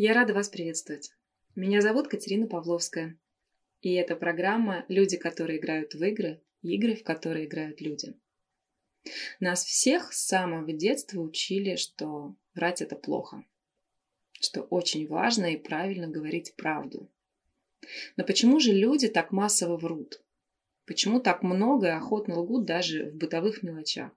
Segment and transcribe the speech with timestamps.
[0.00, 1.10] Я рада вас приветствовать.
[1.56, 3.18] Меня зовут Катерина Павловская.
[3.80, 8.14] И это программа «Люди, которые играют в игры», игры, в которые играют люди.
[9.40, 13.44] Нас всех с самого детства учили, что врать это плохо,
[14.40, 17.10] что очень важно и правильно говорить правду.
[18.16, 20.22] Но почему же люди так массово врут?
[20.86, 24.12] Почему так много и охотно лгут даже в бытовых мелочах?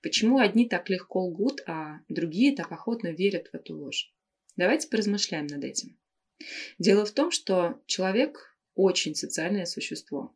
[0.00, 4.13] Почему одни так легко лгут, а другие так охотно верят в эту ложь?
[4.56, 5.96] Давайте поразмышляем над этим.
[6.78, 10.34] Дело в том, что человек очень социальное существо.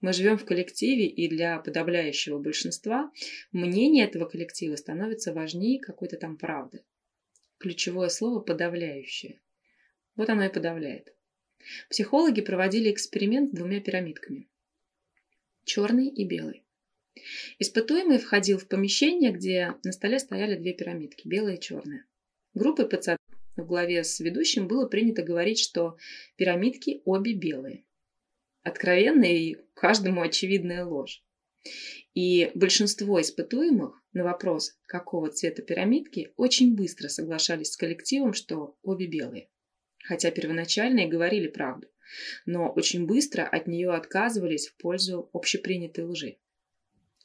[0.00, 3.12] Мы живем в коллективе, и для подавляющего большинства
[3.52, 6.84] мнение этого коллектива становится важнее какой-то там правды.
[7.58, 9.40] Ключевое слово «подавляющее».
[10.16, 11.14] Вот оно и подавляет.
[11.90, 14.48] Психологи проводили эксперимент с двумя пирамидками.
[15.64, 16.64] Черный и белый.
[17.58, 22.06] Испытуемый входил в помещение, где на столе стояли две пирамидки, белая и черная.
[22.54, 22.88] Группой
[23.60, 25.96] в главе с ведущим было принято говорить, что
[26.36, 27.84] пирамидки обе белые.
[28.62, 31.24] Откровенная и каждому очевидная ложь.
[32.14, 39.06] И большинство испытуемых на вопрос, какого цвета пирамидки, очень быстро соглашались с коллективом, что обе
[39.06, 39.48] белые.
[40.04, 41.88] Хотя первоначально и говорили правду,
[42.46, 46.38] но очень быстро от нее отказывались в пользу общепринятой лжи.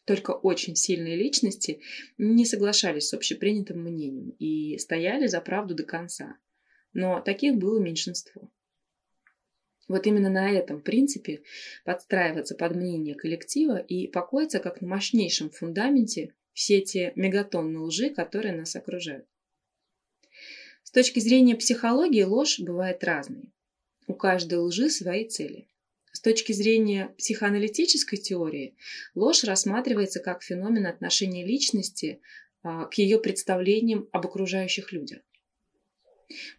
[0.06, 1.82] Только очень сильные личности
[2.20, 6.38] не соглашались с общепринятым мнением и стояли за правду до конца.
[6.94, 8.52] Но таких было меньшинство.
[9.88, 11.42] Вот именно на этом принципе
[11.84, 18.56] подстраиваться под мнение коллектива и покоиться как на мощнейшем фундаменте все те мегатонны лжи, которые
[18.56, 19.28] нас окружают.
[20.84, 23.52] С точки зрения психологии ложь бывает разной.
[24.08, 25.68] У каждой лжи свои цели.
[26.16, 28.78] С точки зрения психоаналитической теории,
[29.16, 32.22] ложь рассматривается как феномен отношения личности
[32.64, 35.20] а, к ее представлениям об окружающих людях.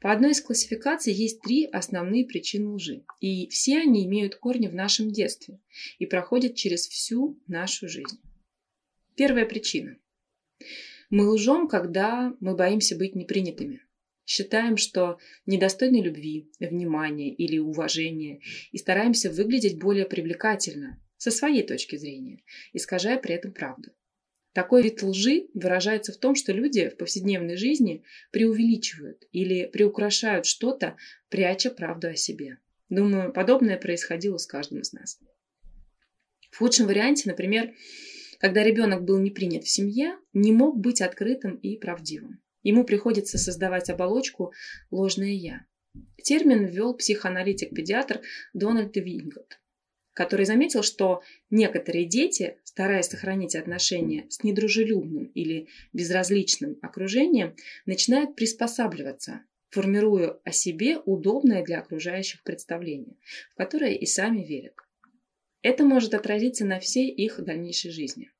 [0.02, 4.74] По одной из классификаций есть три основные причины лжи, и все они имеют корни в
[4.74, 5.58] нашем детстве
[5.98, 8.20] и проходят через всю нашу жизнь.
[9.14, 9.96] Первая причина.
[11.08, 13.85] Мы лжем, когда мы боимся быть непринятыми.
[14.26, 18.40] Считаем, что недостойны любви, внимания или уважения
[18.72, 22.42] и стараемся выглядеть более привлекательно со своей точки зрения,
[22.72, 23.92] искажая при этом правду.
[24.52, 30.96] Такой вид лжи выражается в том, что люди в повседневной жизни преувеличивают или приукрашают что-то,
[31.28, 32.58] пряча правду о себе.
[32.88, 35.20] Думаю, подобное происходило с каждым из нас.
[36.50, 37.74] В худшем варианте, например,
[38.38, 42.40] когда ребенок был не принят в семье, не мог быть открытым и правдивым.
[42.66, 44.52] Ему приходится создавать оболочку
[44.90, 45.66] «ложное я».
[46.20, 48.22] Термин ввел психоаналитик-педиатр
[48.54, 49.60] Дональд Вингот,
[50.14, 59.42] который заметил, что некоторые дети, стараясь сохранить отношения с недружелюбным или безразличным окружением, начинают приспосабливаться,
[59.70, 63.14] формируя о себе удобное для окружающих представление,
[63.52, 64.74] в которое и сами верят.
[65.62, 68.32] Это может отразиться на всей их дальнейшей жизни.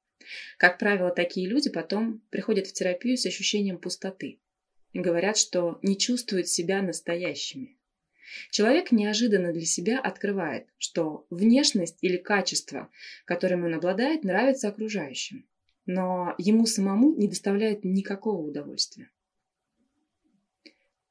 [0.59, 4.38] Как правило, такие люди потом приходят в терапию с ощущением пустоты
[4.92, 7.76] и говорят, что не чувствуют себя настоящими.
[8.50, 12.91] Человек неожиданно для себя открывает, что внешность или качество,
[13.25, 15.47] которым он обладает, нравится окружающим,
[15.84, 19.10] но ему самому не доставляет никакого удовольствия.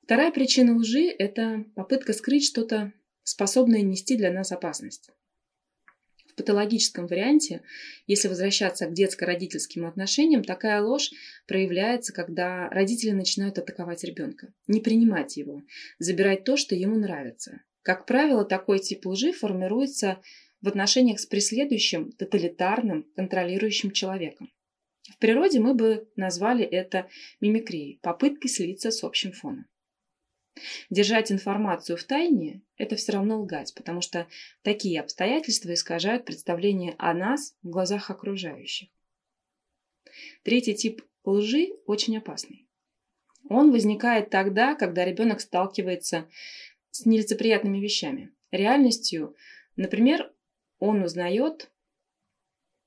[0.04, 2.94] Вторая причина лжи– это попытка скрыть что-то,
[3.24, 5.10] способное нести для нас опасность
[6.36, 7.62] патологическом варианте,
[8.08, 11.12] если возвращаться к детско-родительским отношениям, такая ложь
[11.48, 15.64] проявляется, когда родители начинают атаковать ребенка, не принимать его,
[16.00, 17.62] забирать то, что ему нравится.
[17.82, 20.20] Как правило, такой тип лжи формируется
[20.62, 24.52] в отношениях с преследующим, тоталитарным, контролирующим человеком.
[25.14, 27.08] В природе мы бы назвали это
[27.40, 29.68] мимикрией, попыткой слиться с общим фоном.
[30.90, 34.28] Держать информацию в тайне– это все равно лгать, потому что
[34.62, 38.90] такие обстоятельства искажают представление о нас в глазах окружающих.
[40.44, 42.68] Третий тип лжи очень опасный.
[43.50, 46.28] Он возникает тогда, когда ребенок сталкивается
[46.92, 49.36] с нелицеприятными вещами, реальностью.
[49.76, 50.32] Например,
[50.80, 51.70] он узнает,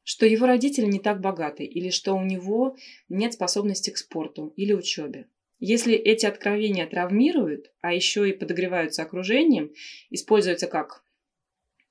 [0.02, 2.76] что его родители не так богаты, или что у него
[3.08, 5.28] нет способности к спорту или учебе.
[5.60, 9.74] Если эти откровения травмируют, а еще и подогреваются окружением,
[10.08, 11.02] используются как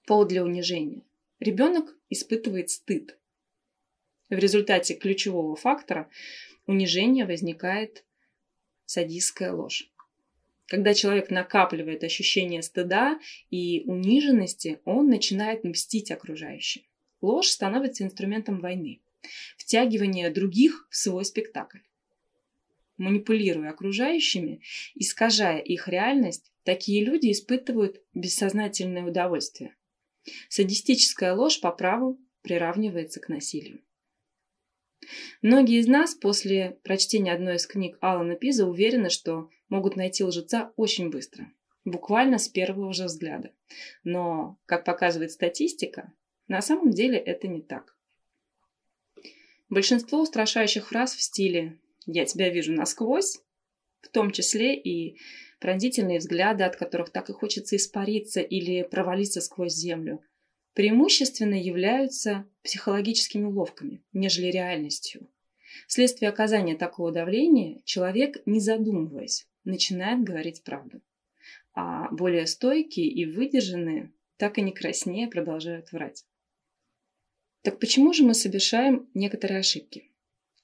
[0.06, 1.04] повод для унижения,
[1.40, 3.18] ребенок испытывает стыд.
[4.30, 6.10] В результате ключевого фактора
[6.66, 8.06] унижения возникает
[8.86, 9.92] садистская ложь.
[10.68, 13.20] Когда человек накапливает ощущение стыда
[13.50, 16.84] и униженности, он начинает мстить окружающим.
[17.22, 19.02] Ложь становится инструментом войны,
[19.58, 21.80] втягивания других в свой спектакль.
[22.98, 24.62] Манипулируя окружающими,
[24.96, 29.76] искажая их реальность, такие люди испытывают бессознательное удовольствие.
[30.50, 33.82] Садистическая ложь по праву приравнивается к насилию.
[35.42, 40.74] Многие из нас после прочтения одной из книг Алана Пиза уверены, что могут найти лжеца
[40.76, 41.52] очень быстро,
[41.86, 43.52] буквально с первого же взгляда.
[44.04, 46.12] Но, как показывает статистика,
[46.48, 47.96] на самом деле это не так.
[49.70, 51.78] Большинство устрашающих фраз в стиле
[52.08, 53.40] «я тебя вижу насквозь»,
[54.02, 55.20] в том числе и
[55.60, 60.22] пронзительные взгляды, от которых так и хочется испариться или провалиться сквозь землю,
[60.74, 65.28] преимущественно являются психологическими уловками, нежели реальностью.
[65.88, 71.02] Вследствие оказания такого давления человек, не задумываясь, начинает говорить правду.
[71.74, 76.26] А более стойкие и выдержанные так и не краснее продолжают врать.
[77.64, 80.12] Так почему же мы совершаем некоторые ошибки?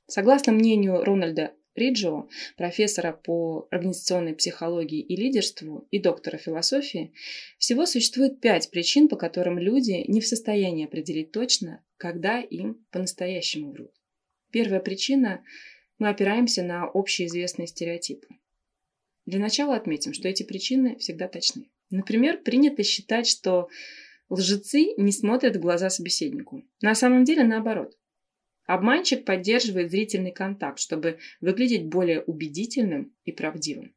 [0.08, 7.14] Согласно мнению Рональда Риджо, профессора по организационной психологии и лидерству и доктора философии,
[7.58, 13.72] всего существует пять причин, по которым люди не в состоянии определить точно, когда им по-настоящему
[13.72, 13.92] врут.
[14.52, 15.44] Первая причина–
[16.00, 18.28] мы опираемся на общеизвестные стереотипы.
[19.26, 21.70] Для начала отметим, что эти причины всегда точны.
[21.90, 23.70] Например, принято считать, что
[24.30, 26.66] Лжецы не смотрят в глаза собеседнику.
[26.82, 27.98] На самом деле наоборот.
[28.66, 33.94] Обманщик поддерживает зрительный контакт, чтобы выглядеть более убедительным и правдивым.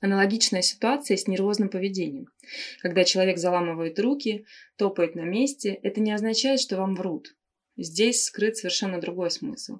[0.00, 2.28] Аналогичная ситуация с нервозным поведением.
[2.80, 4.44] Когда человек заламывает руки,
[4.76, 7.34] топает на месте, это не означает, что вам врут.
[7.78, 9.78] Здесь скрыт совершенно другой смысл.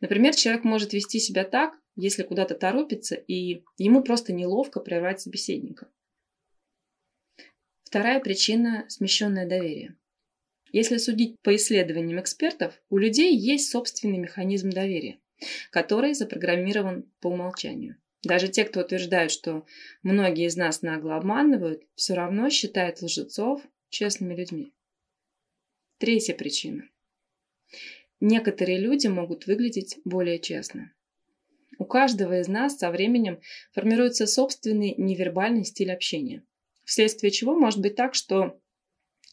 [0.00, 5.88] Например, человек может вести себя так, если куда-то торопится, и ему просто неловко прервать собеседника.
[7.82, 9.96] Вторая причина– смещенное доверие.
[10.72, 15.18] Если судить по исследованиям экспертов, у людей есть собственный механизм доверия,
[15.70, 17.96] который запрограммирован по умолчанию.
[18.22, 19.64] Даже те, кто утверждают, что
[20.02, 24.72] многие из нас нагло обманывают, все равно считают лжецов честными людьми.
[25.98, 26.88] Третья причина.
[28.20, 30.92] Некоторые люди могут выглядеть более честно.
[31.78, 33.40] У каждого из нас со временем
[33.72, 36.42] формируется собственный невербальный стиль общения
[36.88, 38.58] вследствие чего может быть так, что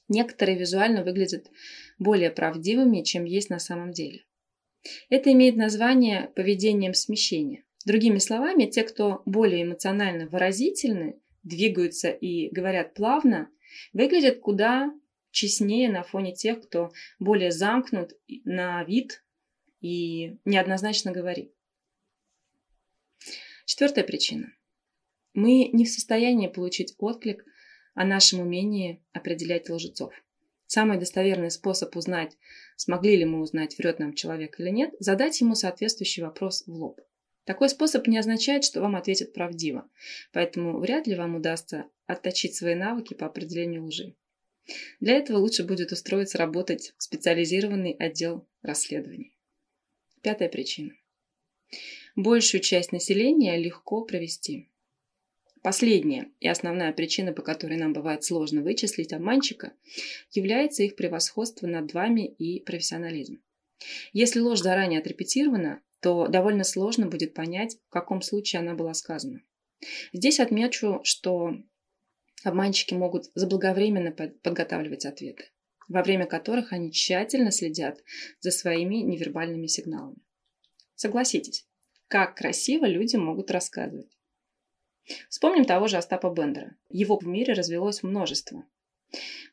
[0.07, 1.52] некоторые визуально выглядят
[2.00, 4.25] более правдивыми, чем есть на самом деле.
[5.10, 7.63] Это имеет название поведением смещения.
[7.86, 13.50] Другими словами, те, кто более эмоционально выразительны, двигаются и говорят плавно,
[13.94, 14.92] выглядят куда
[15.31, 18.13] честнее на фоне тех, кто более замкнут
[18.46, 19.24] на вид
[19.81, 21.54] и неоднозначно говорит.
[23.66, 24.54] Четвертая причина.
[25.34, 27.46] Мы не в состоянии получить отклик
[27.95, 30.13] о нашем умении определять лжецов.
[30.68, 32.38] Самый достоверный способ узнать,
[32.75, 37.01] смогли ли мы узнать, врет нам человек или нет, задать ему соответствующий вопрос в лоб.
[37.45, 39.89] Такой способ не означает, что вам ответят правдиво,
[40.33, 44.15] поэтому вряд ли вам удастся отточить свои навыки по определению лжи.
[45.00, 49.38] Для этого лучше будет устроиться работать в специализированный отдел расследований.
[50.21, 50.92] Пятая причина.
[52.15, 54.69] Большую часть населения легко провести.
[55.65, 59.73] Последняя и основная причина, по которой нам бывает сложно вычислить обманщика,
[60.31, 63.41] является их превосходство над вами и профессионализм.
[64.13, 69.41] Если ложь заранее отрепетирована, то довольно сложно будет понять, в каком случае она была сказана.
[70.13, 71.56] Здесь отмечу, что
[72.44, 75.45] обманщики могут заблаговременно подготавливать ответы,
[75.87, 78.04] во время которых они тщательно следят
[78.40, 80.21] за своими невербальными сигналами.
[80.94, 81.68] Согласитесь,
[82.07, 84.16] как красиво люди могут рассказывать.
[85.30, 86.76] Вспомним того же Остапа Бендера.
[86.90, 88.66] Его в мире развелось множество.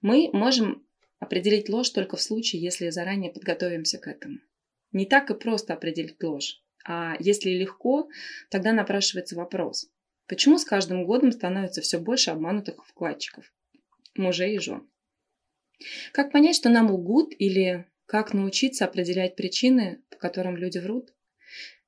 [0.00, 0.86] Мы можем
[1.18, 4.38] определить ложь только в случае, если заранее подготовимся к этому.
[4.92, 6.60] Не так и просто определить ложь.
[6.84, 8.08] А если легко,
[8.50, 9.88] тогда напрашивается вопрос.
[10.26, 13.52] Почему с каждым годом становится все больше обманутых вкладчиков,
[14.16, 14.88] мужей и жен?
[16.12, 21.12] Как понять, что нам лгут или как научиться определять причины, по которым люди врут?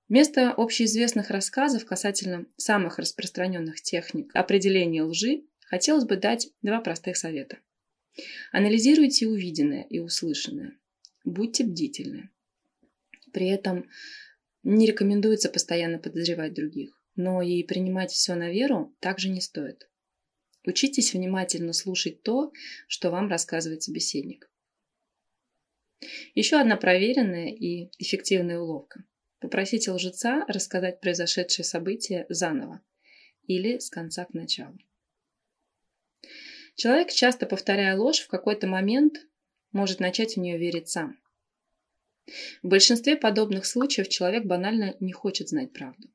[0.09, 7.59] Вместо общеизвестных рассказов касательно самых распространенных техник определения лжи хотелось бы дать два простых совета.
[8.53, 10.77] Анализируйте увиденное и услышанное.
[11.25, 12.31] Будьте бдительны.
[13.33, 13.89] При этом
[14.63, 19.89] не рекомендуется постоянно подозревать других, но и принимать все на веру также не стоит.
[20.67, 22.53] Учитесь внимательно слушать то,
[22.89, 24.51] что вам рассказывает собеседник.
[26.35, 29.03] Еще одна проверенная и эффективная уловка–
[29.45, 32.81] Попросите лжеца рассказать произошедшее событие заново
[33.47, 34.79] или с конца к началу.
[36.77, 39.27] Человек, часто повторяя ложь, в какой-то момент
[39.71, 41.19] может начать в нее верить сам.
[42.63, 46.09] В большинстве подобных случаев человек банально не хочет знать правду.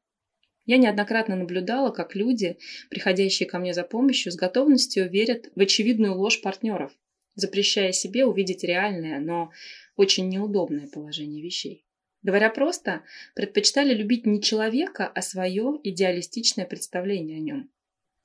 [0.65, 2.57] Я неоднократно наблюдала, как люди,
[2.89, 6.91] приходящие ко мне за помощью, с готовностью верят в очевидную ложь партнеров,
[7.35, 9.51] запрещая себе увидеть реальное, но
[9.97, 11.85] очень неудобное положение вещей.
[12.21, 17.71] Говоря просто, предпочитали любить не человека, а свое идеалистичное представление о нем.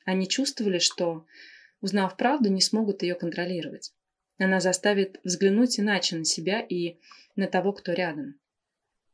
[0.04, 1.26] Они чувствовали, что,
[1.80, 3.92] узнав правду, не смогут ее контролировать.
[4.38, 6.98] Она заставит взглянуть иначе на себя и
[7.36, 8.38] на того, кто рядом.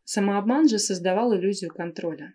[0.05, 2.35] Самообман же создавал иллюзию контроля.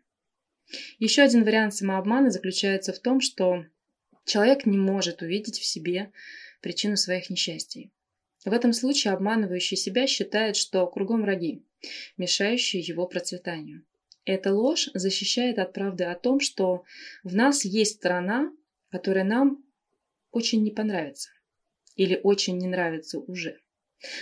[0.99, 3.65] Еще один вариант самообмана заключается в том, что
[4.23, 6.11] человек не может увидеть в себе
[6.61, 7.91] причину своих несчастий.
[8.45, 11.65] В этом случае обманывающий себя считает, что кругом враги,
[12.15, 13.83] мешающие его процветанию.
[14.23, 16.83] Эта ложь защищает от правды о том, что
[17.23, 18.51] в нас есть сторона,
[18.91, 19.63] которая нам
[20.31, 21.31] очень не понравится
[21.95, 23.59] или очень не нравится уже,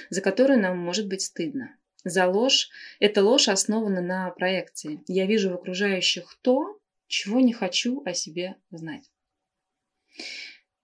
[0.09, 1.75] за которую нам может быть стыдно.
[2.05, 5.01] За ложь, эта ложь основана на проекции.
[5.07, 9.09] Я вижу в окружающих то, чего не хочу о себе знать.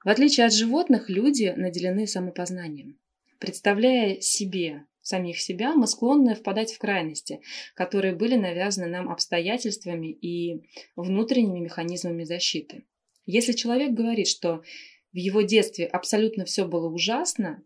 [0.04, 2.98] В отличие от животных, люди наделены самопознанием.
[3.40, 7.42] Представляя себе самих себя, мы склонны впадать в крайности,
[7.74, 12.86] которые были навязаны нам обстоятельствами и внутренними механизмами защиты.
[13.26, 14.64] Если человек говорит, что
[15.12, 17.64] в его детстве абсолютно все было ужасно,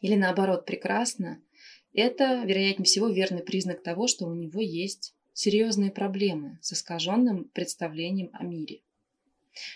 [0.00, 1.40] или наоборот прекрасно,
[1.92, 8.30] это, вероятнее всего, верный признак того, что у него есть серьезные проблемы с искаженным представлением
[8.32, 8.80] о мире.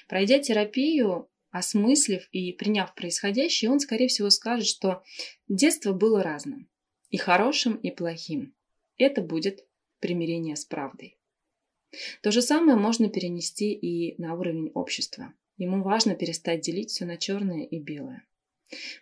[0.08, 5.02] Пройдя терапию, осмыслив и приняв происходящее, он, скорее всего, скажет, что
[5.49, 6.69] детство было разным,
[7.11, 8.54] и хорошим, и плохим.
[8.97, 9.66] Это будет
[10.00, 11.19] примирение с правдой.
[12.23, 15.35] То же самое можно перенести и на уровень общества.
[15.57, 18.25] Ему важно перестать делить все на черное и белое.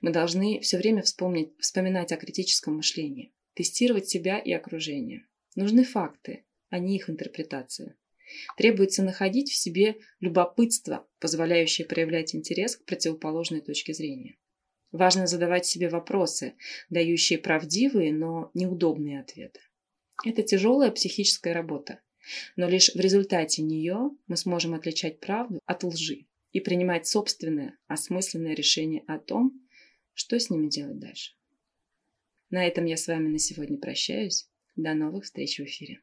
[0.00, 5.26] Мы должны все время вспомнить, вспоминать о критическом мышлении, тестировать себя и окружение.
[5.54, 7.96] Нужны факты, а не их интерпретация.
[8.56, 14.36] Требуется находить в себе любопытство, позволяющее проявлять интерес к противоположной точке зрения.
[14.90, 16.54] Важно задавать себе вопросы,
[16.88, 19.60] дающие правдивые, но неудобные ответы.
[20.24, 22.00] Это тяжелая психическая работа,
[22.56, 28.54] но лишь в результате нее мы сможем отличать правду от лжи и принимать собственное осмысленное
[28.54, 29.52] решение о том,
[30.14, 31.34] что с ними делать дальше.
[32.50, 34.48] На этом я с вами на сегодня прощаюсь.
[34.74, 36.00] До новых встреч в эфире.